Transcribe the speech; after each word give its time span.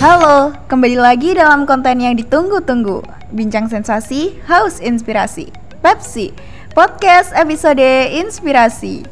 Halo, 0.00 0.56
kembali 0.64 0.96
lagi 0.96 1.36
dalam 1.36 1.68
konten 1.68 2.00
yang 2.00 2.16
ditunggu-tunggu. 2.16 3.04
Bincang 3.36 3.68
sensasi, 3.68 4.32
haus 4.48 4.80
inspirasi. 4.80 5.52
Pepsi, 5.84 6.32
podcast 6.72 7.36
episode 7.36 8.08
inspirasi. 8.08 9.04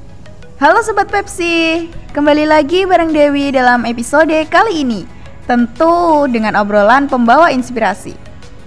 Halo 0.56 0.80
Sobat 0.80 1.12
Pepsi, 1.12 1.92
kembali 2.16 2.48
lagi 2.48 2.88
bareng 2.88 3.12
Dewi 3.12 3.52
dalam 3.52 3.84
episode 3.84 4.32
kali 4.48 4.80
ini. 4.80 5.04
Tentu 5.44 6.24
dengan 6.32 6.56
obrolan 6.56 7.04
pembawa 7.04 7.52
inspirasi. 7.52 8.16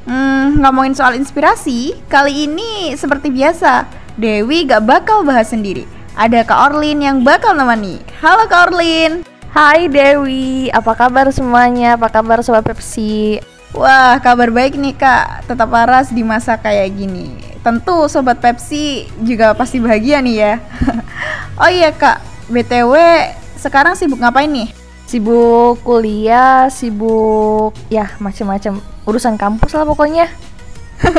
Hmm, 0.05 0.61
ngomongin 0.61 0.93
soal 0.93 1.17
inspirasi, 1.17 2.05
kali 2.05 2.45
ini 2.45 2.93
seperti 2.93 3.33
biasa 3.33 3.89
Dewi 4.21 4.69
gak 4.69 4.85
bakal 4.85 5.25
bahas 5.25 5.49
sendiri. 5.49 5.89
Ada 6.13 6.45
Kak 6.45 6.69
Orlin 6.69 7.01
yang 7.01 7.25
bakal 7.25 7.57
nemani. 7.57 7.97
Halo 8.21 8.45
Kak 8.45 8.69
Orlin 8.69 9.30
Hai 9.52 9.91
Dewi, 9.91 10.71
apa 10.71 10.95
kabar 10.95 11.27
semuanya? 11.27 12.00
Apa 12.00 12.07
kabar 12.07 12.39
Sobat 12.39 12.63
Pepsi? 12.63 13.36
Wah, 13.75 14.15
kabar 14.24 14.47
baik 14.47 14.79
nih 14.79 14.96
kak, 14.96 15.43
tetap 15.43 15.68
waras 15.68 16.07
di 16.07 16.24
masa 16.24 16.55
kayak 16.55 16.96
gini. 16.96 17.36
Tentu 17.60 18.07
Sobat 18.07 18.39
Pepsi 18.39 19.11
juga 19.19 19.51
pasti 19.51 19.83
bahagia 19.83 20.24
nih 20.24 20.36
ya. 20.39 20.54
Oh 21.60 21.68
iya 21.68 21.91
kak, 21.91 22.24
BTW 22.47 22.96
sekarang 23.60 24.00
sibuk 24.00 24.24
ngapain 24.24 24.47
nih? 24.47 24.71
Sibuk 25.04 25.83
kuliah, 25.83 26.71
sibuk 26.71 27.75
ya 27.91 28.07
macam-macam. 28.24 28.79
Urusan 29.04 29.36
kampus 29.36 29.75
lah 29.75 29.83
pokoknya. 29.83 30.32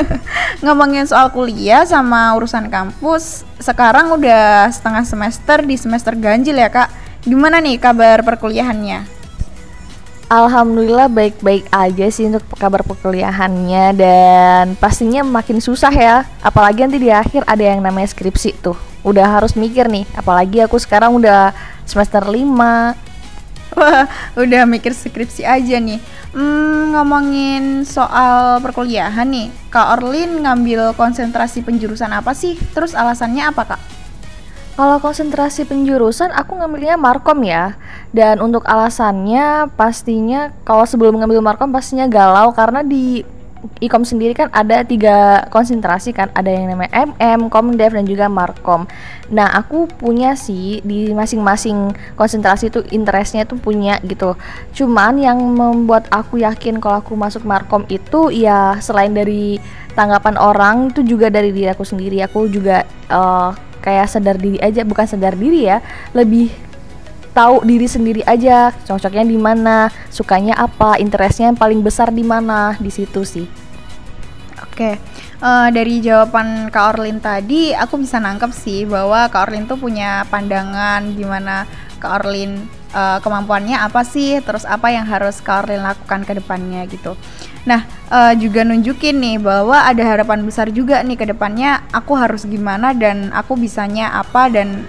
Ngomongin 0.64 1.04
soal 1.04 1.28
kuliah 1.36 1.82
sama 1.82 2.30
urusan 2.38 2.70
kampus 2.70 3.42
Sekarang 3.58 4.14
udah 4.14 4.70
setengah 4.70 5.02
semester 5.02 5.58
di 5.66 5.74
semester 5.74 6.14
ganjil 6.14 6.54
ya 6.54 6.70
kak 6.70 7.01
Gimana 7.22 7.62
nih 7.62 7.78
kabar 7.78 8.26
perkuliahannya? 8.26 9.06
Alhamdulillah 10.26 11.06
baik-baik 11.06 11.70
aja 11.70 12.08
sih 12.10 12.26
untuk 12.26 12.42
kabar 12.58 12.82
perkuliahannya 12.82 13.94
dan 13.94 14.74
pastinya 14.80 15.22
makin 15.22 15.60
susah 15.62 15.92
ya 15.92 16.24
apalagi 16.40 16.82
nanti 16.82 16.98
di 16.98 17.12
akhir 17.12 17.44
ada 17.44 17.60
yang 17.60 17.84
namanya 17.84 18.10
skripsi 18.10 18.58
tuh 18.64 18.74
udah 19.04 19.28
harus 19.38 19.52
mikir 19.54 19.92
nih 19.92 20.08
apalagi 20.16 20.64
aku 20.64 20.80
sekarang 20.80 21.14
udah 21.20 21.52
semester 21.84 22.24
5 22.24 22.42
Wah, 23.72 24.04
udah 24.36 24.68
mikir 24.68 24.92
skripsi 24.92 25.48
aja 25.48 25.80
nih 25.80 25.96
hmm, 26.36 26.92
Ngomongin 26.92 27.88
soal 27.88 28.60
perkuliahan 28.60 29.24
nih 29.24 29.48
Kak 29.72 30.00
Orlin 30.00 30.44
ngambil 30.44 30.92
konsentrasi 30.92 31.64
penjurusan 31.64 32.12
apa 32.12 32.36
sih? 32.36 32.60
Terus 32.76 32.92
alasannya 32.92 33.48
apa 33.48 33.64
kak? 33.64 34.01
Kalau 34.82 34.98
konsentrasi 34.98 35.62
penjurusan 35.62 36.34
aku 36.34 36.58
ngambilnya 36.58 36.98
Markom 36.98 37.46
ya. 37.46 37.78
Dan 38.10 38.42
untuk 38.42 38.66
alasannya 38.66 39.70
pastinya 39.78 40.50
kalau 40.66 40.82
sebelum 40.82 41.22
ngambil 41.22 41.38
Markom 41.38 41.70
pastinya 41.70 42.10
galau 42.10 42.50
karena 42.50 42.82
di 42.82 43.22
Ikom 43.78 44.02
sendiri 44.02 44.34
kan 44.34 44.50
ada 44.50 44.82
tiga 44.82 45.46
konsentrasi 45.54 46.10
kan 46.10 46.34
ada 46.34 46.50
yang 46.50 46.66
namanya 46.66 47.14
MM, 47.14 47.46
Komdev 47.46 47.94
dan 47.94 48.10
juga 48.10 48.26
Markom. 48.26 48.90
Nah 49.30 49.54
aku 49.54 49.86
punya 49.86 50.34
sih 50.34 50.82
di 50.82 51.14
masing-masing 51.14 51.94
konsentrasi 52.18 52.74
itu 52.74 52.82
interestnya 52.90 53.46
tuh 53.46 53.62
punya 53.62 54.02
gitu. 54.02 54.34
Cuman 54.74 55.14
yang 55.22 55.38
membuat 55.38 56.10
aku 56.10 56.42
yakin 56.42 56.82
kalau 56.82 56.98
aku 56.98 57.14
masuk 57.14 57.46
Markom 57.46 57.86
itu 57.86 58.34
ya 58.34 58.82
selain 58.82 59.14
dari 59.14 59.62
tanggapan 59.94 60.34
orang 60.42 60.90
itu 60.90 61.06
juga 61.06 61.30
dari 61.30 61.54
diri 61.54 61.70
aku 61.70 61.86
sendiri. 61.86 62.18
Aku 62.26 62.50
juga 62.50 62.82
uh, 63.14 63.54
kayak 63.82 64.06
sadar 64.08 64.38
diri 64.38 64.62
aja 64.62 64.86
bukan 64.86 65.04
sadar 65.04 65.34
diri 65.34 65.66
ya 65.66 65.82
lebih 66.14 66.48
tahu 67.34 67.66
diri 67.66 67.88
sendiri 67.90 68.22
aja 68.22 68.70
cocoknya 68.86 69.24
di 69.26 69.36
mana 69.40 69.90
sukanya 70.08 70.54
apa 70.56 70.96
interestnya 71.02 71.50
yang 71.50 71.58
paling 71.58 71.82
besar 71.82 72.14
di 72.14 72.22
mana 72.22 72.78
di 72.78 72.92
situ 72.92 73.26
sih. 73.26 73.46
Oke 74.62 74.96
uh, 75.42 75.68
dari 75.74 75.98
jawaban 75.98 76.70
Kak 76.70 76.96
Orlin 76.96 77.18
tadi 77.18 77.74
aku 77.74 77.98
bisa 77.98 78.22
nangkep 78.22 78.50
sih 78.54 78.86
bahwa 78.86 79.26
Kak 79.28 79.50
Orlin 79.50 79.66
tuh 79.66 79.76
punya 79.76 80.22
pandangan 80.30 81.02
gimana 81.18 81.66
Kak 81.98 82.22
Orlin 82.22 82.62
uh, 82.94 83.18
kemampuannya 83.18 83.82
apa 83.82 84.06
sih 84.06 84.38
terus 84.40 84.62
apa 84.62 84.94
yang 84.94 85.04
harus 85.04 85.42
Kak 85.42 85.66
Orlin 85.66 85.82
lakukan 85.82 86.22
ke 86.22 86.32
depannya 86.38 86.86
gitu 86.86 87.18
Nah, 87.62 87.86
uh, 88.10 88.34
juga 88.34 88.66
nunjukin 88.66 89.22
nih 89.22 89.38
bahwa 89.38 89.86
ada 89.86 90.02
harapan 90.02 90.42
besar 90.42 90.70
juga 90.74 90.98
nih 91.06 91.14
ke 91.14 91.30
depannya 91.30 91.86
aku 91.94 92.18
harus 92.18 92.42
gimana 92.42 92.90
dan 92.90 93.30
aku 93.30 93.54
bisanya 93.54 94.10
apa 94.18 94.50
dan 94.50 94.82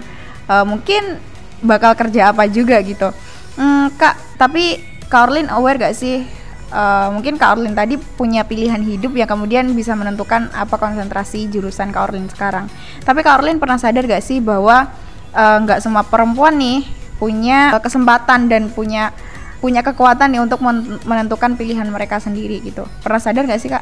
uh, 0.50 0.66
mungkin 0.66 1.22
bakal 1.62 1.94
kerja 1.94 2.34
apa 2.34 2.50
juga 2.50 2.82
gitu. 2.82 3.14
Hmm, 3.54 3.94
Kak, 3.94 4.38
tapi 4.38 4.82
Karlin 5.06 5.46
aware 5.46 5.78
gak 5.78 5.94
sih 5.94 6.26
uh, 6.74 7.08
mungkin 7.14 7.38
Kak 7.38 7.54
Orlin 7.54 7.78
tadi 7.78 7.94
punya 7.96 8.42
pilihan 8.42 8.82
hidup 8.82 9.14
yang 9.14 9.30
kemudian 9.30 9.70
bisa 9.72 9.94
menentukan 9.94 10.50
apa 10.50 10.74
konsentrasi 10.74 11.46
jurusan 11.46 11.94
Kak 11.94 12.10
Orlin 12.10 12.26
sekarang. 12.26 12.66
Tapi 13.06 13.22
Kak 13.22 13.40
Orlin 13.40 13.62
pernah 13.62 13.78
sadar 13.78 14.04
gak 14.04 14.24
sih 14.26 14.42
bahwa 14.42 14.90
nggak 15.34 15.78
uh, 15.78 15.82
semua 15.82 16.06
perempuan 16.06 16.54
nih 16.58 16.86
punya 17.18 17.74
kesempatan 17.78 18.50
dan 18.50 18.70
punya 18.70 19.14
punya 19.64 19.80
kekuatan 19.80 20.28
nih 20.28 20.44
untuk 20.44 20.60
menentukan 21.08 21.56
pilihan 21.56 21.88
mereka 21.88 22.20
sendiri 22.20 22.60
gitu. 22.60 22.84
Pernah 23.00 23.16
sadar 23.16 23.48
gak 23.48 23.56
sih 23.64 23.72
kak? 23.72 23.80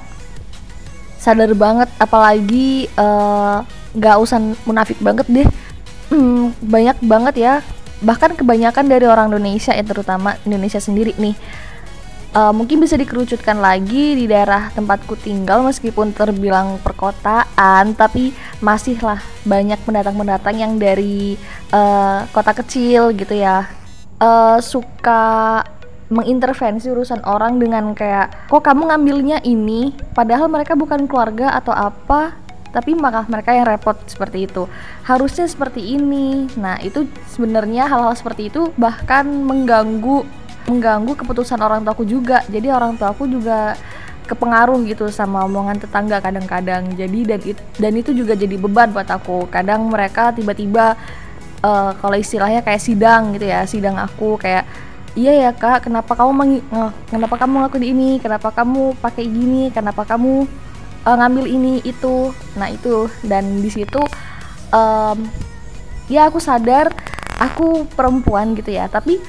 Sadar 1.19 1.51
banget, 1.59 1.91
apalagi 1.99 2.87
eh, 2.87 3.59
nggak 3.99 4.15
uh, 4.15 4.23
usah 4.23 4.39
munafik 4.63 5.03
banget 5.03 5.27
deh. 5.27 5.49
Hmm, 6.15 6.55
banyak 6.63 7.03
banget 7.03 7.35
ya, 7.35 7.55
bahkan 7.99 8.39
kebanyakan 8.39 8.87
dari 8.87 9.11
orang 9.11 9.35
Indonesia 9.35 9.75
ya 9.75 9.83
terutama 9.83 10.39
Indonesia 10.47 10.79
sendiri 10.79 11.19
nih. 11.19 11.35
Uh, 12.33 12.49
mungkin 12.49 12.81
bisa 12.81 12.97
dikerucutkan 12.97 13.61
lagi 13.61 14.17
di 14.17 14.25
daerah 14.25 14.73
tempatku 14.73 15.21
tinggal 15.21 15.61
meskipun 15.69 16.17
terbilang 16.17 16.81
perkotaan 16.81 17.93
tapi 17.93 18.33
masihlah 18.65 19.21
banyak 19.45 19.77
pendatang-pendatang 19.85 20.57
yang 20.57 20.81
dari 20.81 21.37
uh, 21.77 22.25
kota 22.33 22.57
kecil 22.57 23.13
gitu 23.13 23.37
ya 23.37 23.69
uh, 24.23 24.59
suka 24.65 25.61
mengintervensi 26.13 26.93
urusan 26.93 27.25
orang 27.25 27.57
dengan 27.57 27.97
kayak 27.97 28.53
kok 28.53 28.61
kamu 28.61 28.93
ngambilnya 28.93 29.39
ini? 29.43 29.97
Padahal 30.13 30.53
mereka 30.53 30.77
bukan 30.77 31.09
keluarga 31.09 31.57
atau 31.57 31.73
apa 31.73 32.37
tapi 32.73 32.97
maka 32.97 33.29
mereka 33.29 33.53
yang 33.53 33.69
repot 33.69 33.97
seperti 34.09 34.49
itu. 34.49 34.65
Harusnya 35.05 35.45
seperti 35.45 35.97
ini. 35.97 36.49
Nah 36.57 36.81
itu 36.81 37.05
sebenarnya 37.29 37.89
hal-hal 37.89 38.17
seperti 38.17 38.49
itu 38.49 38.73
bahkan 38.81 39.29
mengganggu 39.29 40.25
mengganggu 40.69 41.13
keputusan 41.17 41.61
orang 41.61 41.85
tuaku 41.85 42.09
juga. 42.09 42.41
Jadi 42.49 42.73
orang 42.73 42.97
tuaku 42.97 43.29
juga 43.29 43.77
kepengaruh 44.25 44.81
gitu 44.89 45.13
sama 45.13 45.45
omongan 45.45 45.85
tetangga 45.85 46.25
kadang-kadang. 46.25 46.97
Jadi 46.97 47.21
dan 47.29 47.41
it, 47.45 47.59
dan 47.77 47.93
itu 47.93 48.17
juga 48.17 48.33
jadi 48.33 48.57
beban 48.57 48.89
buat 48.93 49.09
aku. 49.09 49.53
Kadang 49.53 49.93
mereka 49.93 50.33
tiba-tiba 50.33 50.97
uh, 51.61 51.93
kalau 51.97 52.17
istilahnya 52.17 52.61
kayak 52.61 52.83
sidang 52.83 53.37
gitu 53.37 53.47
ya 53.49 53.65
sidang 53.65 53.97
aku 53.97 54.37
kayak 54.37 54.67
iya 55.13 55.33
ya 55.49 55.51
kak. 55.53 55.89
Kenapa 55.89 56.17
kamu 56.17 56.33
mengi 56.33 56.59
kenapa 57.09 57.35
kamu 57.37 57.53
ngelakuin 57.63 57.87
ini? 57.87 58.11
Kenapa 58.21 58.49
kamu 58.53 58.97
pakai 58.99 59.25
gini? 59.29 59.69
Kenapa 59.73 60.05
kamu 60.09 60.49
uh, 61.05 61.17
ngambil 61.17 61.45
ini 61.49 61.73
itu? 61.85 62.33
Nah 62.57 62.69
itu. 62.73 63.09
Dan 63.25 63.61
di 63.61 63.71
situ 63.73 64.01
um, 64.73 65.19
ya 66.09 66.29
aku 66.29 66.41
sadar 66.41 66.93
aku 67.37 67.85
perempuan 67.93 68.57
gitu 68.57 68.73
ya. 68.73 68.89
Tapi 68.89 69.21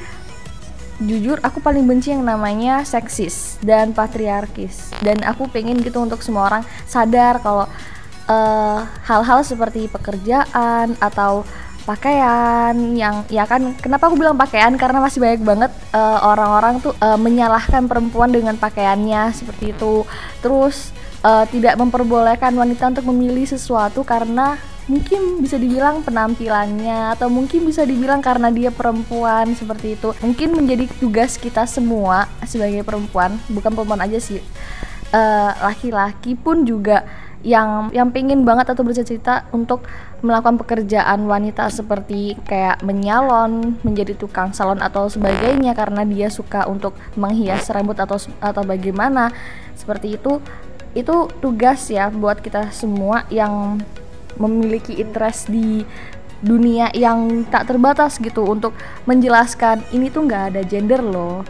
jujur 1.03 1.41
aku 1.44 1.59
paling 1.59 1.83
benci 1.83 2.15
yang 2.15 2.23
namanya 2.23 2.88
seksis 2.88 3.59
dan 3.59 3.91
patriarkis. 3.91 4.95
Dan 5.03 5.19
aku 5.27 5.51
pengen 5.51 5.83
gitu 5.83 6.00
untuk 6.00 6.23
semua 6.23 6.47
orang 6.47 6.63
sadar 6.88 7.44
kalau 7.44 7.67
eh, 8.29 8.79
hal-hal 9.03 9.19
uh, 9.19 9.27
hal 9.27 9.41
-hal 9.44 9.47
seperti 9.47 9.91
pekerjaan 9.91 10.95
atau 11.03 11.44
pakaian 11.83 12.75
yang 12.95 13.27
ya 13.27 13.44
kan 13.44 13.75
kenapa 13.79 14.07
aku 14.07 14.16
bilang 14.16 14.39
pakaian? 14.39 14.73
Karena 14.79 15.03
masih 15.03 15.19
banyak 15.19 15.44
banget 15.44 15.71
eh, 15.91 16.19
orang-orang 16.23 16.79
uh, 16.79 16.81
tuh 16.89 16.94
uh, 16.99 17.19
menyalahkan 17.19 17.85
perempuan 17.85 18.31
dengan 18.31 18.56
pakaiannya 18.56 19.35
seperti 19.35 19.75
itu. 19.75 20.07
Terus 20.39 20.95
uh, 21.21 21.44
tidak 21.47 21.75
memperbolehkan 21.75 22.56
wanita 22.56 22.91
untuk 22.95 23.06
memilih 23.12 23.44
sesuatu 23.45 24.01
karena 24.07 24.56
mungkin 24.83 25.39
bisa 25.39 25.56
dibilang 25.56 26.03
penampilannya 26.03 27.15
atau 27.15 27.31
mungkin 27.31 27.63
bisa 27.63 27.88
dibilang 27.88 28.19
karena 28.19 28.51
dia 28.51 28.71
perempuan 28.71 29.56
seperti 29.56 29.95
itu. 29.95 30.12
Mungkin 30.19 30.59
menjadi 30.59 30.88
tugas 31.00 31.39
kita 31.39 31.63
semua 31.68 32.27
sebagai 32.44 32.83
perempuan 32.83 33.39
bukan 33.47 33.71
perempuan 33.71 34.03
aja 34.03 34.19
sih. 34.19 34.44
Laki-laki 35.62 36.33
uh, 36.33 36.39
pun 36.41 36.65
juga 36.65 37.06
yang 37.44 37.92
yang 37.92 38.10
pengen 38.16 38.48
banget 38.48 38.72
atau 38.72 38.88
bercita-cita 38.88 39.51
untuk 39.51 39.84
melakukan 40.24 40.56
pekerjaan 40.56 41.28
wanita 41.28 41.68
seperti 41.68 42.40
kayak 42.48 42.80
menyalon, 42.81 43.75
menjadi 43.84 44.16
tukang 44.16 44.56
salon 44.56 44.80
atau 44.80 45.12
sebagainya 45.12 45.75
karena 45.75 46.07
dia 46.07 46.31
suka 46.31 46.63
untuk 46.72 46.95
menghias 47.19 47.68
rambut 47.68 48.00
atau 48.00 48.16
atau 48.40 48.63
bagaimana. 48.63 49.30
Seperti 49.75 50.16
itu 50.16 50.40
itu 50.95 51.28
tugas 51.44 51.92
ya 51.92 52.07
buat 52.07 52.40
kita 52.40 52.72
semua 52.72 53.28
yang 53.28 53.84
memiliki 54.40 54.98
interest 54.98 55.51
di 55.51 55.84
dunia 56.44 56.92
yang 56.92 57.48
tak 57.48 57.72
terbatas 57.72 58.19
gitu 58.19 58.44
untuk 58.44 58.75
menjelaskan 59.07 59.84
ini 59.95 60.12
tuh 60.12 60.28
nggak 60.28 60.44
ada 60.54 60.62
gender 60.68 61.00
loh 61.00 61.44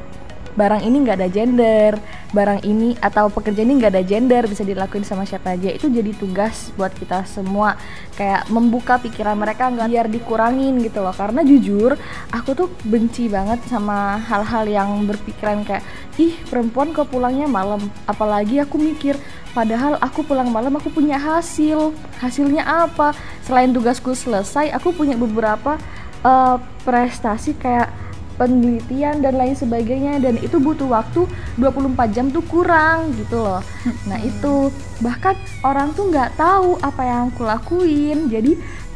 barang 0.53 0.81
ini 0.85 0.97
nggak 1.03 1.17
ada 1.19 1.29
gender 1.29 1.97
barang 2.33 2.65
ini 2.65 2.97
atau 2.97 3.29
pekerjaan 3.29 3.69
ini 3.69 3.77
nggak 3.77 3.93
ada 3.93 4.03
gender 4.03 4.43
bisa 4.49 4.65
dilakuin 4.65 5.05
sama 5.05 5.23
siapa 5.23 5.53
aja. 5.53 5.69
Itu 5.69 5.87
jadi 5.87 6.11
tugas 6.17 6.73
buat 6.73 6.89
kita 6.91 7.29
semua 7.29 7.77
kayak 8.17 8.49
membuka 8.49 8.97
pikiran 8.97 9.37
mereka 9.37 9.69
nggak 9.69 9.87
biar 9.87 10.07
dikurangin 10.09 10.81
gitu 10.81 11.05
loh. 11.05 11.13
Karena 11.13 11.45
jujur 11.45 11.93
aku 12.33 12.57
tuh 12.57 12.67
benci 12.83 13.29
banget 13.29 13.61
sama 13.69 14.17
hal-hal 14.25 14.65
yang 14.65 14.89
berpikiran 15.05 15.61
kayak 15.61 15.85
ih 16.17 16.33
perempuan 16.49 16.89
kok 16.91 17.13
pulangnya 17.13 17.45
malam? 17.45 17.85
Apalagi 18.09 18.57
aku 18.57 18.81
mikir 18.81 19.13
padahal 19.53 20.01
aku 20.01 20.25
pulang 20.25 20.49
malam 20.49 20.73
aku 20.73 20.89
punya 20.89 21.21
hasil. 21.21 21.93
Hasilnya 22.17 22.65
apa? 22.65 23.13
Selain 23.45 23.69
tugasku 23.69 24.17
selesai 24.17 24.73
aku 24.73 24.89
punya 24.89 25.13
beberapa 25.13 25.77
uh, 26.25 26.57
prestasi 26.81 27.53
kayak 27.61 28.02
penelitian 28.35 29.21
dan 29.21 29.37
lain 29.37 29.53
sebagainya 29.53 30.17
dan 30.17 30.37
itu 30.41 30.57
butuh 30.57 30.89
waktu 30.89 31.29
24 31.61 32.15
jam 32.15 32.25
tuh 32.33 32.43
kurang 32.45 33.13
gitu 33.17 33.41
loh. 33.41 33.61
Nah 34.09 34.19
itu. 34.21 34.73
Bahkan 35.03 35.65
orang 35.67 35.91
tuh 35.93 36.07
nggak 36.09 36.39
tahu 36.39 36.79
apa 36.79 37.01
yang 37.03 37.21
aku 37.33 37.43
lakuin. 37.43 38.31
Jadi 38.31 38.55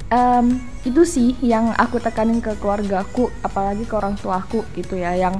um, 0.09 0.57
itu 0.87 1.01
sih 1.03 1.35
yang 1.43 1.75
aku 1.75 1.99
tekanin 1.99 2.39
ke 2.39 2.55
keluargaku 2.57 3.27
apalagi 3.43 3.83
ke 3.83 3.93
orang 3.93 4.15
tuaku 4.15 4.63
gitu 4.77 4.95
ya 4.95 5.11
yang 5.13 5.35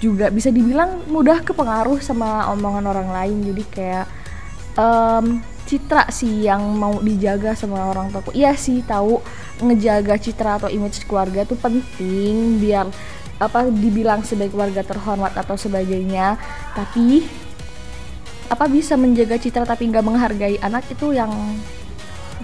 juga 0.00 0.28
bisa 0.28 0.52
dibilang 0.52 1.04
mudah 1.08 1.40
kepengaruh 1.44 2.00
sama 2.00 2.48
omongan 2.52 2.84
orang 2.88 3.08
lain. 3.12 3.38
Jadi 3.52 3.62
kayak 3.68 4.06
um, 4.80 5.40
citra 5.66 6.06
sih 6.14 6.46
yang 6.46 6.62
mau 6.78 7.02
dijaga 7.02 7.58
sama 7.58 7.90
orang 7.90 8.14
tuaku 8.14 8.30
iya 8.38 8.54
sih 8.54 8.86
tahu 8.86 9.18
ngejaga 9.58 10.14
citra 10.14 10.62
atau 10.62 10.70
image 10.70 11.04
keluarga 11.10 11.42
tuh 11.42 11.58
penting 11.58 12.62
biar 12.62 12.86
apa 13.36 13.68
dibilang 13.68 14.24
sebagai 14.24 14.56
keluarga 14.56 14.80
terhormat 14.80 15.36
atau 15.36 15.60
sebagainya 15.60 16.40
tapi 16.72 17.24
apa 18.46 18.64
bisa 18.70 18.94
menjaga 18.94 19.36
citra 19.36 19.66
tapi 19.66 19.90
nggak 19.90 20.06
menghargai 20.06 20.56
anak 20.62 20.86
itu 20.88 21.12
yang 21.12 21.30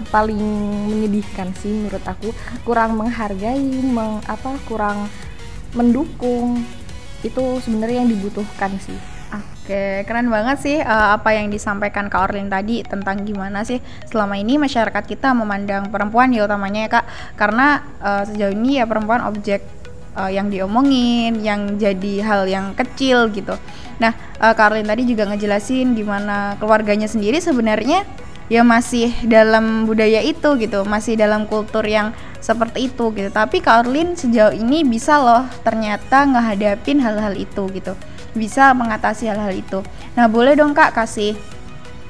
paling 0.09 0.37
menyedihkan 0.89 1.53
sih 1.57 1.71
menurut 1.71 2.03
aku 2.03 2.33
kurang 2.65 2.97
menghargai 2.97 3.61
meng, 3.85 4.19
apa 4.25 4.57
kurang 4.67 5.07
mendukung 5.73 6.61
itu 7.23 7.43
sebenarnya 7.63 8.03
yang 8.03 8.11
dibutuhkan 8.11 8.75
sih 8.83 8.97
Oke, 9.63 10.03
keren 10.03 10.27
banget 10.27 10.57
sih 10.59 10.77
uh, 10.83 11.15
apa 11.15 11.39
yang 11.39 11.47
disampaikan 11.47 12.11
Kak 12.11 12.29
Orlin 12.29 12.51
tadi 12.51 12.83
tentang 12.83 13.23
gimana 13.23 13.63
sih 13.63 13.79
selama 14.11 14.35
ini 14.35 14.59
masyarakat 14.59 15.07
kita 15.07 15.31
memandang 15.31 15.87
perempuan 15.87 16.35
ya 16.35 16.43
utamanya 16.43 16.83
ya 16.83 16.89
Kak. 16.99 17.05
Karena 17.39 17.79
uh, 18.03 18.27
sejauh 18.27 18.51
ini 18.51 18.83
ya 18.83 18.85
perempuan 18.85 19.23
objek 19.23 19.63
uh, 20.17 20.31
yang 20.31 20.49
diomongin, 20.49 21.41
yang 21.41 21.77
jadi 21.77 22.13
hal 22.25 22.41
yang 22.49 22.73
kecil 22.77 23.29
gitu. 23.33 23.57
Nah, 24.01 24.13
uh, 24.41 24.53
Karlin 24.57 24.87
tadi 24.87 25.05
juga 25.05 25.29
ngejelasin 25.29 25.93
gimana 25.93 26.57
keluarganya 26.57 27.05
sendiri 27.05 27.37
sebenarnya 27.37 28.05
ya 28.51 28.61
masih 28.61 29.13
dalam 29.25 29.87
budaya 29.87 30.19
itu 30.19 30.59
gitu, 30.59 30.83
masih 30.85 31.15
dalam 31.15 31.47
kultur 31.49 31.85
yang 31.85 32.11
seperti 32.43 32.91
itu 32.91 33.09
gitu. 33.15 33.29
Tapi 33.31 33.63
Karlin 33.63 34.17
sejauh 34.19 34.53
ini 34.53 34.83
bisa 34.83 35.21
loh 35.21 35.47
ternyata 35.63 36.27
ngehadapin 36.27 36.99
hal-hal 36.99 37.33
itu 37.37 37.69
gitu. 37.71 37.93
Bisa 38.33 38.73
mengatasi 38.73 39.29
hal-hal 39.29 39.53
itu. 39.53 39.79
Nah, 40.17 40.25
boleh 40.25 40.57
dong 40.57 40.73
Kak 40.73 40.97
kasih 40.97 41.37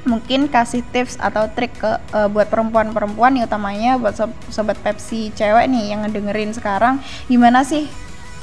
mungkin 0.04 0.52
kasih 0.52 0.84
tips 0.92 1.16
atau 1.16 1.48
trik 1.52 1.72
ke 1.80 1.92
uh, 2.12 2.28
buat 2.28 2.52
perempuan-perempuan 2.52 3.40
nih 3.40 3.44
utamanya 3.48 3.96
buat 3.96 4.16
sob 4.16 4.36
sobat 4.52 4.76
Pepsi 4.84 5.32
cewek 5.32 5.66
nih 5.72 5.96
yang 5.96 6.04
ngedengerin 6.04 6.52
sekarang 6.52 7.00
gimana 7.32 7.64
sih 7.64 7.88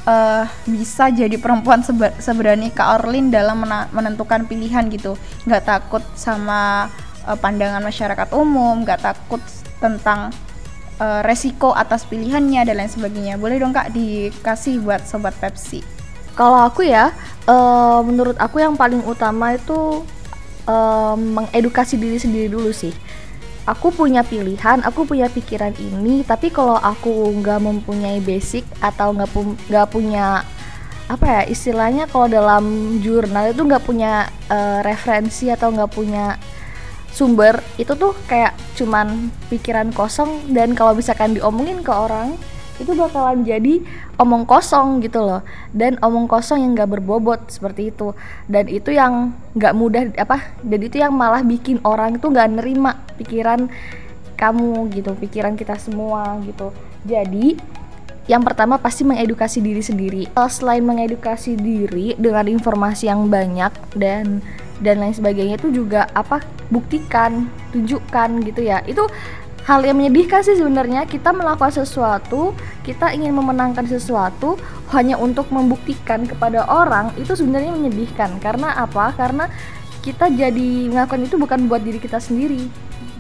uh, 0.08 0.44
bisa 0.64 1.12
jadi 1.12 1.36
perempuan 1.36 1.84
seberani 2.20 2.72
Kak 2.72 3.02
Orlin 3.02 3.28
dalam 3.28 3.64
menentukan 3.92 4.46
pilihan 4.48 4.88
gitu? 4.88 5.16
Nggak 5.44 5.64
takut 5.66 6.04
sama 6.16 6.88
uh, 7.26 7.36
pandangan 7.36 7.82
masyarakat 7.84 8.28
umum 8.36 8.84
nggak 8.84 9.04
takut 9.04 9.42
tentang 9.80 10.32
uh, 11.00 11.20
resiko 11.24 11.72
atas 11.72 12.04
pilihannya 12.08 12.64
dan 12.64 12.76
lain 12.80 12.92
sebagainya. 12.92 13.34
Boleh 13.36 13.60
dong 13.60 13.74
Kak 13.74 13.92
dikasih 13.92 14.80
buat 14.80 15.04
sobat 15.04 15.36
Pepsi. 15.40 15.82
Kalau 16.38 16.62
aku 16.62 16.86
ya 16.86 17.12
uh, 17.50 18.00
menurut 18.00 18.38
aku 18.40 18.62
yang 18.62 18.78
paling 18.78 19.04
utama 19.04 19.52
itu 19.58 20.06
um, 20.70 21.42
mengedukasi 21.42 21.98
diri 21.98 22.22
sendiri 22.22 22.46
dulu 22.46 22.70
sih. 22.70 22.94
Aku 23.66 23.92
punya 23.92 24.24
pilihan, 24.24 24.80
aku 24.86 25.04
punya 25.04 25.26
pikiran 25.28 25.74
ini, 25.76 26.22
tapi 26.24 26.48
kalau 26.50 26.78
aku 26.80 27.30
nggak 27.38 27.60
mempunyai 27.60 28.18
basic 28.22 28.64
atau 28.80 29.12
nggak 29.14 29.30
pu 29.30 29.54
punya 29.92 30.42
apa 31.10 31.26
ya 31.26 31.42
istilahnya 31.50 32.06
kalau 32.06 32.30
dalam 32.30 32.96
jurnal 33.02 33.50
itu 33.50 33.66
nggak 33.66 33.82
punya 33.82 34.30
uh, 34.46 34.78
referensi 34.86 35.50
atau 35.50 35.74
nggak 35.74 35.90
punya 35.90 36.38
sumber 37.10 37.58
itu 37.82 37.98
tuh 37.98 38.14
kayak 38.30 38.54
cuman 38.78 39.28
pikiran 39.50 39.90
kosong. 39.92 40.50
Dan 40.50 40.72
kalau 40.78 40.96
misalkan 40.96 41.36
diomongin 41.36 41.84
ke 41.84 41.92
orang 41.92 42.38
itu 42.80 42.96
bakalan 42.96 43.44
jadi 43.44 43.84
omong 44.16 44.48
kosong 44.48 45.04
gitu 45.04 45.20
loh. 45.20 45.44
Dan 45.70 46.00
omong 46.00 46.26
kosong 46.26 46.64
yang 46.64 46.72
gak 46.72 46.96
berbobot 46.96 47.52
seperti 47.52 47.92
itu. 47.92 48.16
Dan 48.48 48.66
itu 48.66 48.90
yang 48.90 49.36
gak 49.54 49.76
mudah 49.76 50.08
apa 50.16 50.56
dan 50.64 50.80
itu 50.80 50.96
yang 50.96 51.12
malah 51.12 51.44
bikin 51.44 51.78
orang 51.84 52.16
itu 52.16 52.26
gak 52.32 52.48
nerima 52.48 52.96
pikiran 53.20 53.68
kamu 54.40 54.88
gitu 54.96 55.12
pikiran 55.20 55.52
kita 55.52 55.76
semua 55.76 56.40
gitu. 56.48 56.72
Jadi 57.04 57.60
yang 58.24 58.40
pertama 58.46 58.78
pasti 58.78 59.04
mengedukasi 59.04 59.60
diri 59.60 59.82
sendiri. 59.84 60.22
Selain 60.48 60.80
mengedukasi 60.80 61.60
diri 61.60 62.16
dengan 62.16 62.48
informasi 62.48 63.10
yang 63.10 63.28
banyak 63.28 63.72
dan 63.98 64.40
dan 64.80 64.96
lain 64.96 65.12
sebagainya 65.12 65.60
itu 65.60 65.68
juga 65.68 66.08
apa 66.16 66.40
buktikan 66.72 67.50
tunjukkan 67.74 68.40
gitu 68.48 68.64
ya. 68.64 68.80
Itu 68.88 69.04
hal 69.70 69.86
yang 69.86 70.02
menyedihkan 70.02 70.42
sih 70.42 70.58
sebenarnya. 70.58 71.06
Kita 71.06 71.30
melakukan 71.30 71.70
sesuatu 71.70 72.58
kita 72.82 73.14
ingin 73.14 73.30
memenangkan 73.30 73.86
sesuatu 73.86 74.58
hanya 74.90 75.14
untuk 75.14 75.46
membuktikan 75.54 76.26
kepada 76.26 76.66
orang 76.66 77.14
itu 77.14 77.38
sebenarnya 77.38 77.70
menyedihkan. 77.70 78.42
Karena 78.42 78.74
apa? 78.74 79.14
Karena 79.14 79.46
kita 80.02 80.26
jadi 80.26 80.90
melakukan 80.90 81.22
itu 81.22 81.38
bukan 81.38 81.70
buat 81.70 81.86
diri 81.86 82.02
kita 82.02 82.18
sendiri 82.18 82.66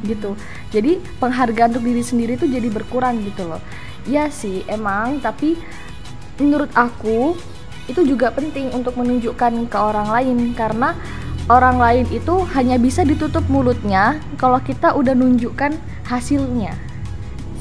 gitu. 0.02 0.34
Jadi 0.74 0.98
penghargaan 1.22 1.78
untuk 1.78 1.86
diri 1.86 2.02
sendiri 2.02 2.34
itu 2.34 2.50
jadi 2.50 2.66
berkurang 2.66 3.22
gitu 3.22 3.46
loh. 3.46 3.62
Ya 4.10 4.26
sih 4.26 4.66
emang. 4.66 5.22
Tapi 5.22 5.54
menurut 6.42 6.74
aku 6.74 7.38
itu 7.86 8.02
juga 8.02 8.34
penting 8.34 8.74
untuk 8.74 8.98
menunjukkan 8.98 9.70
ke 9.70 9.78
orang 9.78 10.10
lain. 10.10 10.50
Karena 10.58 10.98
orang 11.48 11.80
lain 11.80 12.06
itu 12.12 12.44
hanya 12.52 12.76
bisa 12.76 13.06
ditutup 13.06 13.46
mulutnya 13.48 14.18
kalau 14.36 14.60
kita 14.60 14.92
udah 14.92 15.14
nunjukkan 15.16 15.78
hasilnya. 16.04 16.74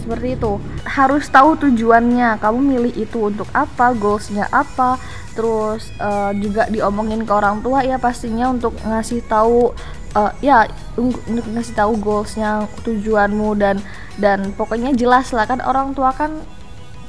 Seperti 0.02 0.36
itu. 0.36 0.58
Harus 0.84 1.30
tahu 1.30 1.54
tujuannya. 1.60 2.42
Kamu 2.42 2.60
milih 2.60 2.94
itu 2.98 3.30
untuk 3.30 3.48
apa 3.54 3.94
goalsnya 3.94 4.50
apa 4.50 4.98
terus 5.38 5.94
uh, 6.04 6.36
juga 6.36 6.68
diomongin 6.68 7.24
ke 7.24 7.32
orang 7.32 7.64
tua 7.64 7.80
ya 7.86 7.96
pastinya 7.96 8.52
untuk 8.52 8.76
ngasih 8.84 9.24
tahu 9.24 9.72
uh, 10.18 10.32
ya 10.44 10.68
untuk 11.00 11.48
ngasih 11.48 11.80
tahu 11.80 11.96
goalsnya 11.96 12.68
tujuanmu 12.84 13.56
dan 13.56 13.80
dan 14.20 14.52
pokoknya 14.58 14.92
jelas 14.92 15.32
lah 15.32 15.48
kan 15.48 15.64
orang 15.64 15.96
tua 15.96 16.12
kan 16.12 16.44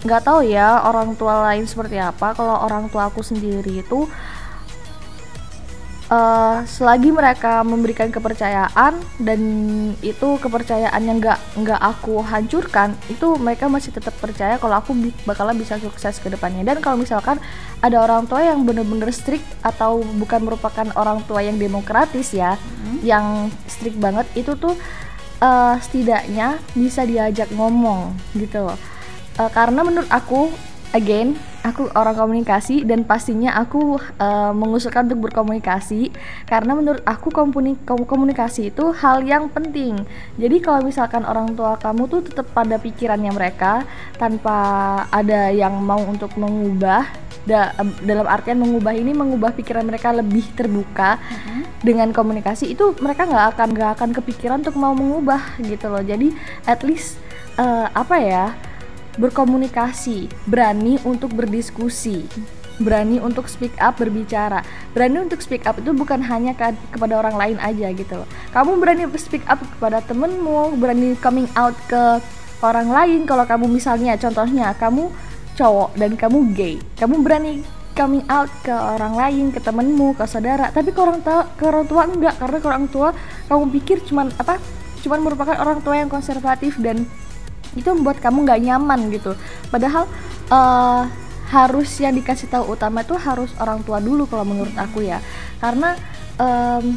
nggak 0.01 0.23
tahu 0.25 0.47
ya 0.47 0.81
orang 0.87 1.13
tua 1.19 1.45
lain 1.51 1.69
seperti 1.69 2.01
apa. 2.01 2.33
Kalau 2.33 2.57
orang 2.65 2.89
tua 2.89 3.13
aku 3.13 3.21
sendiri 3.21 3.85
itu 3.85 4.09
selagi 6.67 7.15
mereka 7.15 7.63
memberikan 7.63 8.11
kepercayaan 8.11 8.99
dan 9.23 9.41
itu 10.03 10.43
kepercayaan 10.43 11.07
yang 11.07 11.23
nggak 11.23 11.39
nggak 11.55 11.79
aku 11.79 12.19
hancurkan 12.27 12.99
itu 13.07 13.39
mereka 13.39 13.71
masih 13.71 13.95
tetap 13.95 14.19
percaya 14.19 14.59
kalau 14.59 14.83
aku 14.83 14.91
bakalan 15.23 15.55
bisa 15.55 15.79
sukses 15.79 16.19
ke 16.19 16.27
depannya 16.27 16.67
dan 16.67 16.83
kalau 16.83 16.99
misalkan 16.99 17.39
ada 17.79 18.03
orang 18.03 18.27
tua 18.27 18.43
yang 18.43 18.67
bener-bener 18.67 19.15
strict 19.15 19.47
atau 19.63 20.03
bukan 20.19 20.43
merupakan 20.43 20.91
orang 20.99 21.23
tua 21.31 21.47
yang 21.47 21.63
demokratis 21.63 22.35
ya 22.35 22.59
hmm. 22.59 23.07
yang 23.07 23.47
strict 23.71 23.95
banget 24.03 24.27
itu 24.35 24.59
tuh 24.59 24.75
uh, 25.39 25.79
setidaknya 25.79 26.59
bisa 26.75 27.07
diajak 27.07 27.55
ngomong 27.55 28.19
gitu 28.35 28.67
loh 28.67 28.79
uh, 29.39 29.51
karena 29.55 29.87
menurut 29.87 30.11
aku 30.11 30.51
again 30.91 31.39
aku 31.61 31.93
orang 31.93 32.17
komunikasi 32.17 32.89
dan 32.89 33.05
pastinya 33.05 33.57
aku 33.61 34.01
uh, 34.17 34.53
mengusulkan 34.57 35.09
untuk 35.13 35.31
berkomunikasi 35.31 36.09
karena 36.49 36.73
menurut 36.73 37.05
aku 37.05 37.29
komunikasi 37.85 38.73
itu 38.73 38.93
hal 38.97 39.21
yang 39.25 39.53
penting. 39.53 40.01
Jadi 40.41 40.57
kalau 40.65 40.81
misalkan 40.81 41.25
orang 41.29 41.53
tua 41.53 41.77
kamu 41.77 42.09
tuh 42.09 42.21
tetap 42.25 42.49
pada 42.57 42.81
pikirannya 42.81 43.33
mereka 43.33 43.85
tanpa 44.17 44.57
ada 45.13 45.53
yang 45.53 45.77
mau 45.85 46.01
untuk 46.01 46.33
mengubah 46.41 47.05
da 47.41 47.73
dalam 48.05 48.29
artian 48.29 48.61
mengubah 48.61 48.93
ini 48.93 49.17
mengubah 49.17 49.57
pikiran 49.57 49.89
mereka 49.89 50.13
lebih 50.13 50.45
terbuka 50.53 51.17
uh 51.17 51.33
-huh. 51.33 51.65
dengan 51.81 52.13
komunikasi 52.13 52.77
itu 52.77 52.93
mereka 53.01 53.25
nggak 53.25 53.57
akan 53.57 53.69
nggak 53.73 53.91
akan 53.97 54.11
kepikiran 54.13 54.61
untuk 54.61 54.77
mau 54.77 54.93
mengubah 54.93 55.57
gitu 55.65 55.89
loh. 55.89 56.05
Jadi 56.05 56.37
at 56.69 56.85
least 56.85 57.17
uh, 57.57 57.89
apa 57.93 58.17
ya? 58.21 58.47
Berkomunikasi, 59.19 60.31
berani 60.47 61.01
untuk 61.03 61.33
berdiskusi. 61.35 62.27
berani 62.81 63.21
untuk 63.21 63.45
speak 63.45 63.77
up 63.77 64.01
berbicara. 64.01 64.65
Berani 64.97 65.29
untuk 65.29 65.45
speak 65.45 65.69
up 65.69 65.77
itu 65.77 65.93
bukan 65.93 66.25
hanya 66.25 66.57
ke 66.57 66.73
kepada 66.97 67.21
orang 67.21 67.37
lain 67.37 67.57
aja 67.61 67.93
gitu 67.93 68.25
loh. 68.25 68.29
Kamu 68.57 68.81
berani 68.81 69.05
speak 69.21 69.45
up 69.47 69.61
kepada 69.77 70.01
temenmu 70.09 70.81
berani 70.81 71.13
coming 71.21 71.47
out 71.61 71.77
ke 71.87 72.19
orang 72.65 72.89
lain. 72.89 73.29
Kalau 73.29 73.45
kamu 73.45 73.69
misalnya 73.69 74.17
contohnya 74.17 74.73
kamu 74.81 75.13
cowok 75.61 75.93
dan 76.01 76.17
kamu 76.17 76.39
gay 76.57 76.81
kamu 76.97 77.21
berani 77.21 77.61
coming 77.93 78.25
out 78.33 78.49
ke 78.65 78.73
orang 78.73 79.13
lain 79.13 79.53
ke 79.53 79.61
temenmu 79.61 80.17
ke 80.17 80.25
saudara. 80.25 80.73
Tapi 80.73 80.89
ke 80.89 81.01
orang 81.05 81.21
tua 81.21 81.45
ke 81.53 81.65
orang 81.69 81.85
tua 81.85 82.03
enggak 82.09 82.35
karena 82.41 82.59
ke 82.59 82.67
orang 82.67 82.87
tua 82.89 83.09
kamu 83.53 83.65
pikir 83.77 83.97
cuman 84.09 84.33
apa 84.41 84.57
cuman 85.05 85.21
merupakan 85.21 85.57
orang 85.61 85.85
tua 85.85 86.01
yang 86.01 86.09
konservatif 86.09 86.81
dan 86.81 87.05
itu 87.77 87.89
membuat 87.91 88.19
kamu 88.19 88.47
nggak 88.47 88.61
nyaman 88.67 89.01
gitu. 89.15 89.33
Padahal 89.71 90.07
uh, 90.51 91.05
harus 91.51 91.91
yang 91.99 92.15
dikasih 92.15 92.47
tahu 92.47 92.79
utama 92.79 93.03
itu 93.03 93.19
harus 93.19 93.51
orang 93.59 93.83
tua 93.83 93.99
dulu 93.99 94.27
kalau 94.31 94.47
menurut 94.47 94.75
aku 94.79 95.03
ya. 95.03 95.19
Karena 95.59 95.99
um, 96.39 96.95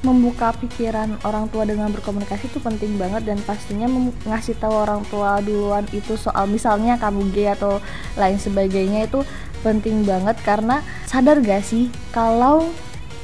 membuka 0.00 0.56
pikiran 0.56 1.20
orang 1.28 1.52
tua 1.52 1.68
dengan 1.68 1.92
berkomunikasi 1.92 2.48
itu 2.48 2.56
penting 2.56 2.96
banget 2.96 3.28
dan 3.28 3.36
pastinya 3.44 3.84
ngasih 4.24 4.56
tahu 4.56 4.72
orang 4.72 5.04
tua 5.12 5.44
duluan 5.44 5.84
itu 5.92 6.16
soal 6.16 6.48
misalnya 6.48 6.96
kamu 6.96 7.28
gay 7.36 7.52
atau 7.52 7.84
lain 8.16 8.40
sebagainya 8.40 9.04
itu 9.04 9.20
penting 9.60 10.08
banget 10.08 10.40
karena 10.40 10.80
sadar 11.04 11.44
gak 11.44 11.60
sih 11.60 11.92
kalau 12.16 12.64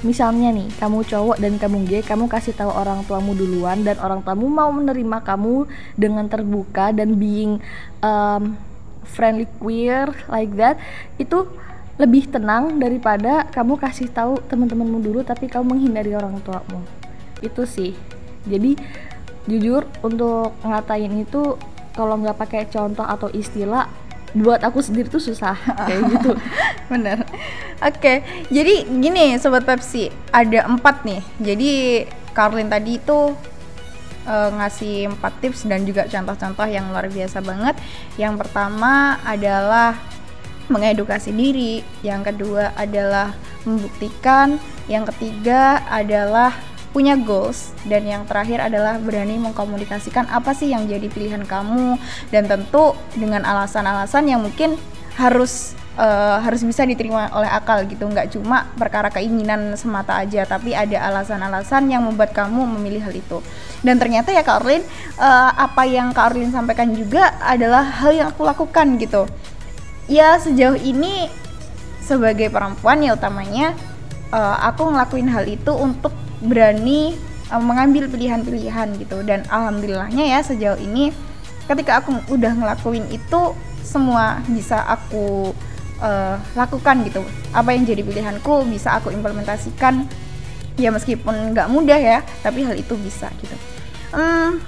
misalnya 0.04 0.52
nih 0.52 0.68
kamu 0.76 1.08
cowok 1.08 1.36
dan 1.40 1.56
kamu 1.56 1.88
gay 1.88 2.02
kamu 2.04 2.28
kasih 2.28 2.52
tahu 2.52 2.68
orang 2.68 3.00
tuamu 3.08 3.32
duluan 3.32 3.80
dan 3.80 3.96
orang 3.96 4.20
tuamu 4.20 4.48
mau 4.48 4.68
menerima 4.68 5.24
kamu 5.24 5.64
dengan 5.96 6.28
terbuka 6.28 6.92
dan 6.92 7.16
being 7.16 7.62
um, 8.04 8.60
friendly 9.08 9.48
queer 9.56 10.12
like 10.28 10.52
that 10.58 10.76
itu 11.16 11.48
lebih 11.96 12.28
tenang 12.28 12.76
daripada 12.76 13.48
kamu 13.48 13.80
kasih 13.80 14.12
tahu 14.12 14.36
teman-temanmu 14.52 15.00
dulu 15.00 15.20
tapi 15.24 15.48
kamu 15.48 15.76
menghindari 15.76 16.12
orang 16.12 16.44
tuamu. 16.44 16.84
Itu 17.40 17.64
sih. 17.64 17.96
Jadi 18.44 18.76
jujur 19.48 19.88
untuk 20.04 20.52
ngatain 20.60 21.24
itu 21.24 21.56
kalau 21.96 22.20
nggak 22.20 22.36
pakai 22.36 22.68
contoh 22.68 23.06
atau 23.08 23.32
istilah 23.32 23.88
buat 24.34 24.60
aku 24.64 24.82
sendiri 24.82 25.06
tuh 25.06 25.22
susah 25.22 25.54
kayak 25.86 26.02
gitu. 26.16 26.32
Bener. 26.90 27.22
Oke 27.84 27.98
okay. 28.00 28.16
jadi 28.48 28.88
gini 28.88 29.36
sobat 29.36 29.68
Pepsi 29.68 30.10
ada 30.32 30.66
empat 30.66 31.04
nih. 31.04 31.22
Jadi 31.38 31.70
Carlin 32.36 32.68
tadi 32.68 33.00
itu 33.00 33.32
uh, 34.26 34.50
ngasih 34.60 35.14
empat 35.16 35.32
tips 35.40 35.64
dan 35.64 35.86
juga 35.86 36.04
contoh-contoh 36.10 36.66
yang 36.68 36.90
luar 36.90 37.08
biasa 37.08 37.40
banget. 37.40 37.78
Yang 38.20 38.44
pertama 38.44 39.16
adalah 39.22 39.96
mengedukasi 40.68 41.30
diri. 41.32 41.80
Yang 42.02 42.34
kedua 42.34 42.74
adalah 42.74 43.32
membuktikan. 43.64 44.58
Yang 44.86 45.14
ketiga 45.14 45.82
adalah 45.88 46.54
punya 46.96 47.12
goals 47.20 47.76
dan 47.84 48.08
yang 48.08 48.24
terakhir 48.24 48.56
adalah 48.72 48.96
berani 48.96 49.36
mengkomunikasikan 49.36 50.32
apa 50.32 50.56
sih 50.56 50.72
yang 50.72 50.88
jadi 50.88 51.12
pilihan 51.12 51.44
kamu 51.44 52.00
dan 52.32 52.48
tentu 52.48 52.96
dengan 53.12 53.44
alasan-alasan 53.44 54.24
yang 54.24 54.40
mungkin 54.40 54.80
harus 55.20 55.76
uh, 56.00 56.40
harus 56.40 56.64
bisa 56.64 56.88
diterima 56.88 57.28
oleh 57.36 57.52
akal 57.52 57.84
gitu. 57.84 58.08
Nggak 58.08 58.32
cuma 58.32 58.72
perkara 58.80 59.12
keinginan 59.12 59.76
semata 59.76 60.16
aja 60.16 60.48
tapi 60.48 60.72
ada 60.72 60.96
alasan-alasan 61.12 61.84
yang 61.92 62.00
membuat 62.00 62.32
kamu 62.32 62.64
memilih 62.80 63.04
hal 63.04 63.12
itu. 63.12 63.44
Dan 63.84 64.00
ternyata 64.00 64.32
ya 64.32 64.40
Kak 64.40 64.64
uh, 64.64 64.80
apa 65.52 65.84
yang 65.84 66.16
Kak 66.16 66.32
sampaikan 66.48 66.96
juga 66.96 67.36
adalah 67.44 67.84
hal 67.84 68.16
yang 68.16 68.32
aku 68.32 68.40
lakukan 68.40 68.96
gitu. 68.96 69.28
Ya 70.08 70.40
sejauh 70.40 70.80
ini 70.80 71.28
sebagai 72.00 72.48
perempuan 72.48 73.04
ya 73.04 73.12
utamanya 73.12 73.76
uh, 74.32 74.56
aku 74.64 74.88
ngelakuin 74.88 75.28
hal 75.28 75.44
itu 75.44 75.76
untuk 75.76 76.24
berani 76.42 77.16
uh, 77.52 77.62
mengambil 77.62 78.10
pilihan-pilihan 78.10 78.96
gitu. 79.00 79.22
Dan 79.22 79.44
alhamdulillahnya 79.48 80.24
ya 80.26 80.40
sejauh 80.42 80.78
ini 80.80 81.12
ketika 81.66 82.02
aku 82.02 82.14
udah 82.30 82.52
ngelakuin 82.54 83.06
itu 83.10 83.54
semua 83.82 84.42
bisa 84.50 84.82
aku 84.86 85.54
uh, 86.02 86.36
lakukan 86.58 87.06
gitu. 87.06 87.22
Apa 87.54 87.72
yang 87.72 87.86
jadi 87.86 88.02
pilihanku 88.02 88.66
bisa 88.68 88.98
aku 88.98 89.14
implementasikan. 89.14 90.06
Ya 90.76 90.92
meskipun 90.92 91.56
nggak 91.56 91.72
mudah 91.72 91.96
ya 91.96 92.18
tapi 92.44 92.60
hal 92.60 92.76
itu 92.76 92.92
bisa 93.00 93.32
gitu. 93.40 93.56
Hmm, 94.12 94.60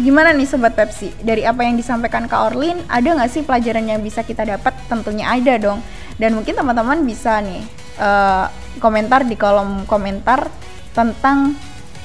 gimana 0.00 0.32
nih 0.32 0.48
sobat 0.48 0.72
Pepsi? 0.72 1.12
Dari 1.20 1.44
apa 1.44 1.68
yang 1.68 1.76
disampaikan 1.76 2.24
Kak 2.24 2.52
Orlin 2.52 2.80
ada 2.88 3.12
nggak 3.12 3.28
sih 3.28 3.44
pelajaran 3.44 3.84
yang 3.84 4.00
bisa 4.00 4.24
kita 4.24 4.48
dapat? 4.48 4.72
Tentunya 4.88 5.28
ada 5.28 5.60
dong. 5.60 5.84
Dan 6.16 6.36
mungkin 6.36 6.56
teman-teman 6.56 7.04
bisa 7.04 7.44
nih 7.44 7.60
uh, 8.00 8.48
komentar 8.80 9.28
di 9.28 9.36
kolom 9.36 9.84
komentar 9.84 10.48
tentang 10.96 11.54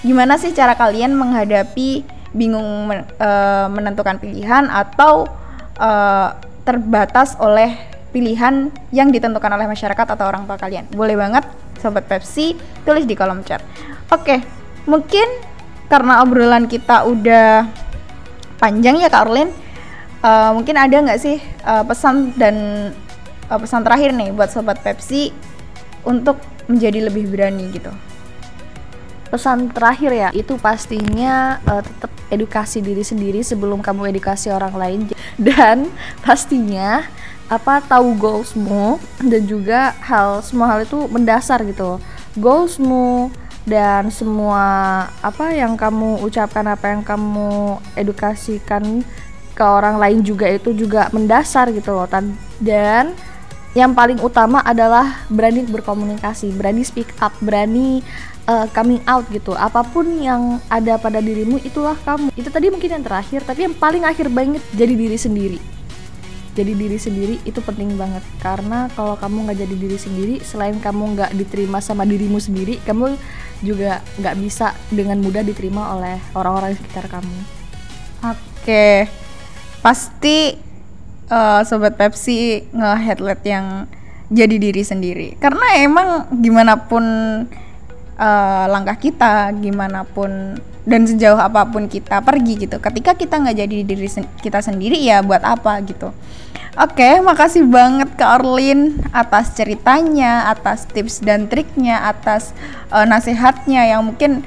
gimana 0.05 0.37
sih 0.37 0.53
cara 0.53 0.77
kalian 0.77 1.17
menghadapi 1.17 2.05
bingung 2.35 2.85
men, 2.91 3.07
uh, 3.17 3.71
menentukan 3.71 4.19
pilihan 4.19 4.67
atau 4.69 5.25
uh, 5.79 6.35
terbatas 6.67 7.39
oleh 7.41 7.73
pilihan 8.11 8.69
yang 8.95 9.09
ditentukan 9.11 9.51
oleh 9.51 9.67
masyarakat 9.67 10.07
atau 10.15 10.25
orang 10.27 10.45
tua 10.45 10.59
kalian. 10.59 10.85
Boleh 10.93 11.15
banget 11.15 11.47
sobat 11.79 12.05
Pepsi 12.07 12.55
tulis 12.87 13.07
di 13.07 13.15
kolom 13.15 13.41
chat. 13.43 13.63
Oke, 14.11 14.43
mungkin 14.85 15.25
karena 15.89 16.21
obrolan 16.23 16.69
kita 16.69 17.05
udah 17.05 17.65
panjang 18.57 18.99
ya 18.99 19.09
Kak 19.11 19.27
Orlin, 19.27 19.49
uh, 20.23 20.51
mungkin 20.55 20.75
ada 20.79 20.95
nggak 20.95 21.19
sih 21.19 21.37
uh, 21.65 21.83
pesan 21.83 22.35
dan 22.39 22.55
uh, 23.51 23.59
pesan 23.59 23.83
terakhir 23.83 24.15
nih 24.15 24.31
buat 24.31 24.49
sobat 24.49 24.79
Pepsi 24.81 25.29
untuk 26.05 26.39
menjadi 26.71 27.09
lebih 27.09 27.29
berani 27.29 27.69
gitu? 27.73 27.91
Pesan 29.29 29.71
terakhir 29.73 30.11
ya 30.13 30.29
itu 30.31 30.55
pastinya 30.61 31.59
uh, 31.65 31.81
tetap 31.81 32.11
edukasi 32.29 32.81
diri 32.81 33.01
sendiri 33.05 33.41
sebelum 33.45 33.81
kamu 33.81 34.15
edukasi 34.15 34.49
orang 34.49 34.75
lain. 34.75 34.99
Dan 35.35 35.89
pastinya 36.25 37.03
apa 37.45 37.77
tahu 37.85 38.17
goalsmu 38.17 38.97
dan 39.21 39.45
juga 39.45 39.93
hal 40.01 40.41
semua 40.41 40.65
hal 40.73 40.81
itu 40.81 41.05
mendasar 41.13 41.61
gitu 41.61 42.01
goalsmu 42.41 43.29
dan 43.69 44.09
semua 44.09 44.61
apa 45.21 45.53
yang 45.53 45.77
kamu 45.77 46.25
ucapkan 46.25 46.65
apa 46.65 46.93
yang 46.93 47.01
kamu 47.05 47.77
edukasikan 47.93 49.05
ke 49.53 49.65
orang 49.65 50.01
lain 50.01 50.25
juga 50.25 50.49
itu 50.49 50.73
juga 50.73 51.09
mendasar 51.13 51.69
gitu 51.69 51.93
loh 51.93 52.09
dan 52.61 53.13
yang 53.77 53.91
paling 53.93 54.17
utama 54.23 54.63
adalah 54.65 55.25
berani 55.29 55.65
berkomunikasi 55.69 56.49
berani 56.53 56.81
speak 56.81 57.13
up 57.21 57.33
berani 57.41 58.01
uh, 58.49 58.67
coming 58.71 59.01
out 59.05 59.25
gitu. 59.29 59.53
Apa 59.53 59.85
pun 59.85 60.05
yang 60.21 60.61
ada 60.69 60.97
pada 60.97 61.19
dirimu 61.21 61.61
itulah 61.61 61.97
kamu. 62.05 62.31
Itu 62.33 62.49
tadi 62.49 62.69
mungkin 62.71 62.89
yang 63.01 63.03
terakhir 63.05 63.43
tapi 63.45 63.67
yang 63.67 63.75
paling 63.75 64.05
akhir 64.05 64.31
banget 64.31 64.63
jadi 64.73 64.93
diri 64.93 65.17
sendiri. 65.17 65.59
Jadi 66.55 66.71
diri 66.71 66.95
sendiri 66.95 67.35
itu 67.43 67.59
penting 67.59 67.99
banget. 67.99 68.23
Karena 68.39 68.87
kalau 68.95 69.19
kamu 69.19 69.51
nggak 69.51 69.59
jadi 69.67 69.75
diri 69.75 69.97
sendiri 69.99 70.35
selain 70.39 70.79
kamu 70.79 71.19
nggak 71.19 71.31
diterima 71.35 71.83
sama 71.83 72.07
dirimu 72.07 72.39
sendiri 72.39 72.79
kamu 72.87 73.19
juga 73.59 73.99
nggak 74.21 74.35
bisa 74.39 74.71
dengan 74.87 75.19
mudah 75.19 75.43
diterima 75.43 75.99
oleh 75.99 76.15
orang-orang 76.31 76.73
di 76.73 76.77
sekitar 76.79 77.11
kamu. 77.11 77.37
Oke. 78.23 79.11
Pasti 79.83 80.55
uh, 81.29 81.61
sobat 81.61 81.93
Pepsi 81.99 82.65
nge-headlight 82.73 83.43
yang 83.45 83.85
jadi 84.31 84.55
diri 84.57 84.81
sendiri. 84.81 85.27
Karena 85.37 85.77
emang 85.77 86.31
gimana 86.41 86.87
pun 86.89 87.03
uh, 88.19 88.65
langkah 88.71 88.97
kita 88.99 89.51
gimana 89.59 90.03
pun 90.03 90.59
dan 90.85 91.01
sejauh 91.09 91.41
apa 91.41 91.65
pun 91.65 91.89
kita 91.89 92.21
pergi 92.21 92.67
gitu. 92.67 92.77
Ketika 92.77 93.17
kita 93.17 93.41
nggak 93.41 93.57
jadi 93.65 93.77
diri 93.81 94.07
sen 94.09 94.29
kita 94.39 94.61
sendiri 94.61 94.99
ya 95.01 95.25
buat 95.25 95.41
apa 95.41 95.81
gitu. 95.83 96.13
Oke 96.75 97.23
makasih 97.23 97.63
banget 97.65 98.11
ke 98.19 98.25
Orlin 98.27 98.99
atas 99.15 99.55
ceritanya 99.55 100.51
atas 100.51 100.83
tips 100.91 101.23
dan 101.23 101.47
triknya 101.47 102.03
atas 102.03 102.51
uh, 102.91 103.07
nasihatnya 103.07 103.87
yang 103.95 104.03
mungkin 104.03 104.43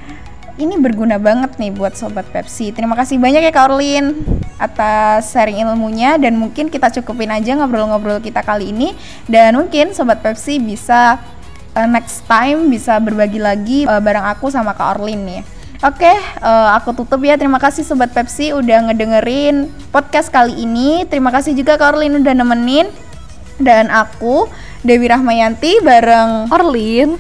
ini 0.59 0.75
berguna 0.77 1.17
banget 1.23 1.55
nih 1.57 1.71
buat 1.71 1.95
sobat 1.95 2.27
Pepsi. 2.35 2.75
Terima 2.75 2.99
kasih 2.99 3.17
banyak 3.17 3.47
ya 3.47 3.53
Kak 3.55 3.71
Orlin 3.71 4.27
atas 4.59 5.31
sharing 5.31 5.63
ilmunya 5.63 6.19
dan 6.19 6.35
mungkin 6.35 6.67
kita 6.67 6.91
cukupin 6.99 7.31
aja 7.31 7.55
ngobrol-ngobrol 7.55 8.19
kita 8.19 8.43
kali 8.43 8.75
ini. 8.75 8.93
Dan 9.31 9.55
mungkin 9.55 9.95
sobat 9.95 10.19
Pepsi 10.21 10.59
bisa 10.59 11.23
uh, 11.79 11.87
next 11.87 12.27
time 12.27 12.67
bisa 12.67 12.99
berbagi 12.99 13.39
lagi 13.39 13.87
uh, 13.87 14.03
bareng 14.03 14.27
aku 14.27 14.51
sama 14.51 14.75
Kak 14.75 14.99
Orlin 14.99 15.23
nih. 15.23 15.43
Oke, 15.79 16.11
okay, 16.11 16.17
uh, 16.43 16.75
eh, 16.75 16.83
aku 16.83 16.91
tutup 16.91 17.23
ya. 17.23 17.39
Terima 17.39 17.63
kasih 17.63 17.87
Sobat 17.87 18.11
Pepsi 18.11 18.51
udah 18.51 18.91
ngedengerin 18.91 19.71
podcast 19.95 20.27
kali 20.27 20.67
ini. 20.67 21.07
Terima 21.07 21.31
kasih 21.31 21.55
juga 21.55 21.79
Kak 21.79 21.95
Orlin 21.95 22.19
udah 22.19 22.35
nemenin. 22.35 22.91
Dan 23.63 23.87
aku, 23.87 24.51
Dewi 24.83 25.07
Rahmayanti 25.07 25.79
bareng 25.87 26.51
Orlin. 26.51 27.15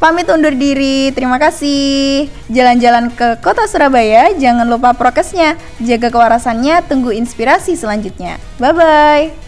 Pamit 0.00 0.24
undur 0.32 0.56
diri. 0.56 1.12
Terima 1.12 1.36
kasih. 1.36 2.32
Jalan-jalan 2.48 3.12
ke 3.12 3.36
kota 3.44 3.68
Surabaya. 3.68 4.32
Jangan 4.40 4.64
lupa 4.64 4.96
prokesnya. 4.96 5.60
Jaga 5.76 6.08
kewarasannya. 6.08 6.88
Tunggu 6.88 7.12
inspirasi 7.12 7.76
selanjutnya. 7.76 8.40
Bye-bye. 8.56 9.47